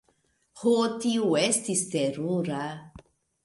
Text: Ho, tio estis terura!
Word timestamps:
Ho, 0.61 0.73
tio 1.03 1.29
estis 1.43 1.85
terura! 1.95 2.67